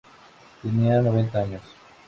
[0.63, 1.61] Tenía noventa años.